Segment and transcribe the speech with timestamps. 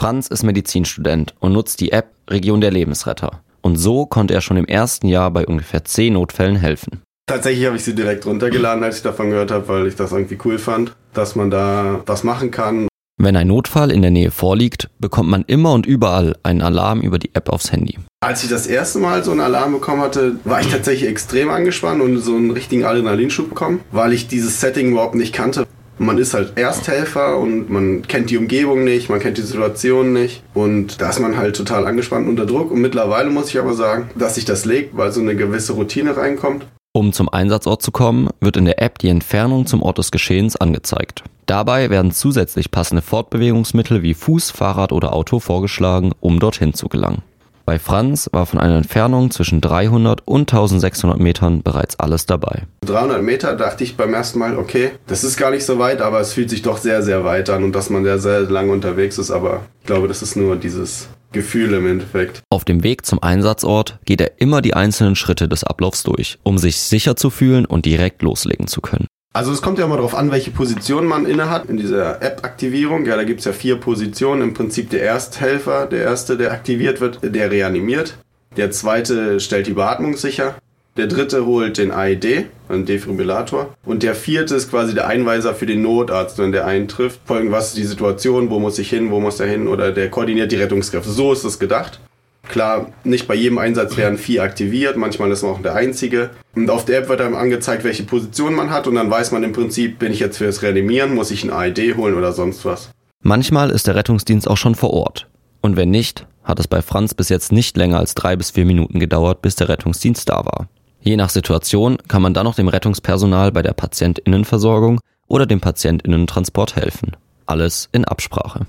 [0.00, 3.42] Franz ist Medizinstudent und nutzt die App Region der Lebensretter.
[3.60, 7.02] Und so konnte er schon im ersten Jahr bei ungefähr zehn Notfällen helfen.
[7.26, 10.38] Tatsächlich habe ich sie direkt runtergeladen, als ich davon gehört habe, weil ich das irgendwie
[10.46, 12.88] cool fand, dass man da was machen kann.
[13.18, 17.18] Wenn ein Notfall in der Nähe vorliegt, bekommt man immer und überall einen Alarm über
[17.18, 17.98] die App aufs Handy.
[18.24, 22.00] Als ich das erste Mal so einen Alarm bekommen hatte, war ich tatsächlich extrem angespannt
[22.00, 25.66] und so einen richtigen Adrenalinschub bekommen, weil ich dieses Setting überhaupt nicht kannte.
[26.02, 30.42] Man ist halt Ersthelfer und man kennt die Umgebung nicht, man kennt die Situation nicht
[30.54, 32.70] und da ist man halt total angespannt unter Druck.
[32.70, 36.16] Und mittlerweile muss ich aber sagen, dass sich das legt, weil so eine gewisse Routine
[36.16, 36.64] reinkommt.
[36.92, 40.56] Um zum Einsatzort zu kommen, wird in der App die Entfernung zum Ort des Geschehens
[40.56, 41.22] angezeigt.
[41.44, 47.22] Dabei werden zusätzlich passende Fortbewegungsmittel wie Fuß, Fahrrad oder Auto vorgeschlagen, um dorthin zu gelangen.
[47.70, 52.64] Bei Franz war von einer Entfernung zwischen 300 und 1600 Metern bereits alles dabei.
[52.84, 56.18] 300 Meter dachte ich beim ersten Mal, okay, das ist gar nicht so weit, aber
[56.18, 59.18] es fühlt sich doch sehr, sehr weit an und dass man sehr, sehr lange unterwegs
[59.18, 59.30] ist.
[59.30, 62.40] Aber ich glaube, das ist nur dieses Gefühl im Endeffekt.
[62.50, 66.58] Auf dem Weg zum Einsatzort geht er immer die einzelnen Schritte des Ablaufs durch, um
[66.58, 69.06] sich sicher zu fühlen und direkt loslegen zu können.
[69.32, 73.06] Also es kommt ja immer darauf an, welche Position man innehat in dieser App-Aktivierung.
[73.06, 74.42] Ja, da gibt es ja vier Positionen.
[74.42, 78.16] Im Prinzip der Ersthelfer, der erste, der aktiviert wird, der reanimiert.
[78.56, 80.56] Der zweite stellt die Beatmung sicher.
[80.96, 83.72] Der dritte holt den AED, einen Defibrillator.
[83.84, 87.20] Und der vierte ist quasi der Einweiser für den Notarzt, wenn der eintrifft.
[87.24, 90.10] Folgend, was ist die Situation, wo muss ich hin, wo muss er hin oder der
[90.10, 91.10] koordiniert die Rettungskräfte.
[91.10, 92.00] So ist es gedacht.
[92.48, 96.30] Klar, nicht bei jedem Einsatz werden vier aktiviert, manchmal ist man auch der einzige.
[96.54, 99.44] Und auf der App wird einem angezeigt, welche Position man hat und dann weiß man
[99.44, 102.90] im Prinzip, bin ich jetzt fürs Reanimieren, muss ich ein AED holen oder sonst was.
[103.22, 105.28] Manchmal ist der Rettungsdienst auch schon vor Ort.
[105.60, 108.64] Und wenn nicht, hat es bei Franz bis jetzt nicht länger als drei bis vier
[108.64, 110.68] Minuten gedauert, bis der Rettungsdienst da war.
[111.00, 116.76] Je nach Situation kann man dann noch dem Rettungspersonal bei der Patientinnenversorgung oder dem Patientinnentransport
[116.76, 117.16] helfen.
[117.46, 118.66] Alles in Absprache.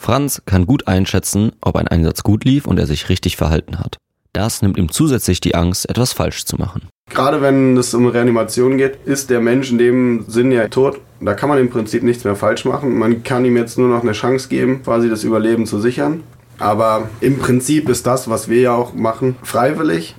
[0.00, 3.98] Franz kann gut einschätzen, ob ein Einsatz gut lief und er sich richtig verhalten hat.
[4.32, 6.88] Das nimmt ihm zusätzlich die Angst, etwas falsch zu machen.
[7.10, 10.98] Gerade wenn es um Reanimation geht, ist der Mensch in dem Sinn ja tot.
[11.20, 12.96] Da kann man im Prinzip nichts mehr falsch machen.
[12.96, 16.22] Man kann ihm jetzt nur noch eine Chance geben, quasi das Überleben zu sichern.
[16.58, 20.16] Aber im Prinzip ist das, was wir ja auch machen, freiwillig.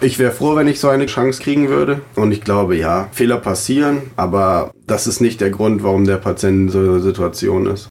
[0.00, 2.02] Ich wäre froh, wenn ich so eine Chance kriegen würde.
[2.14, 6.66] Und ich glaube, ja, Fehler passieren, aber das ist nicht der Grund, warum der Patient
[6.66, 7.88] in so einer Situation ist.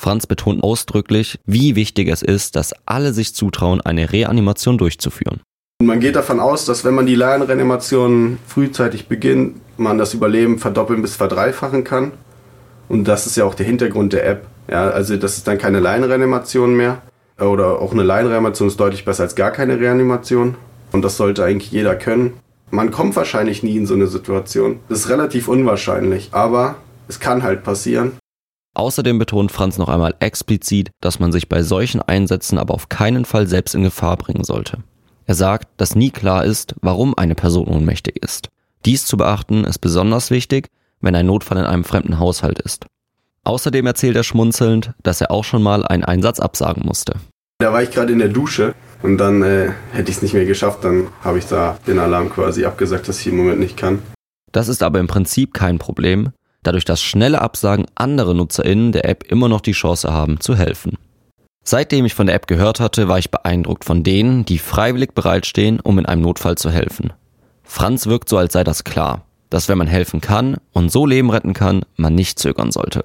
[0.00, 5.40] Franz betont ausdrücklich, wie wichtig es ist, dass alle sich zutrauen, eine Reanimation durchzuführen.
[5.82, 11.02] Man geht davon aus, dass wenn man die Laienreanimation frühzeitig beginnt, man das Überleben verdoppeln
[11.02, 12.12] bis verdreifachen kann.
[12.88, 14.46] Und das ist ja auch der Hintergrund der App.
[14.70, 17.02] Ja, also das ist dann keine Laienreanimation mehr.
[17.38, 20.56] Oder auch eine Laienreanimation ist deutlich besser als gar keine Reanimation.
[20.92, 22.32] Und das sollte eigentlich jeder können.
[22.70, 24.80] Man kommt wahrscheinlich nie in so eine Situation.
[24.88, 28.12] Das ist relativ unwahrscheinlich, aber es kann halt passieren.
[28.74, 33.24] Außerdem betont Franz noch einmal explizit, dass man sich bei solchen Einsätzen aber auf keinen
[33.24, 34.78] Fall selbst in Gefahr bringen sollte.
[35.26, 38.48] Er sagt, dass nie klar ist, warum eine Person ohnmächtig ist.
[38.84, 40.68] Dies zu beachten ist besonders wichtig,
[41.00, 42.86] wenn ein Notfall in einem fremden Haushalt ist.
[43.44, 47.14] Außerdem erzählt er schmunzelnd, dass er auch schon mal einen Einsatz absagen musste.
[47.58, 50.44] Da war ich gerade in der Dusche und dann äh, hätte ich es nicht mehr
[50.46, 54.00] geschafft, dann habe ich da den Alarm quasi abgesagt, dass ich im Moment nicht kann.
[54.52, 56.30] Das ist aber im Prinzip kein Problem,
[56.62, 60.98] dadurch das schnelle Absagen andere NutzerInnen der App immer noch die Chance haben zu helfen.
[61.62, 65.78] Seitdem ich von der App gehört hatte, war ich beeindruckt von denen, die freiwillig bereitstehen,
[65.80, 67.12] um in einem Notfall zu helfen.
[67.62, 71.30] Franz wirkt so, als sei das klar, dass wenn man helfen kann und so Leben
[71.30, 72.98] retten kann, man nicht zögern sollte.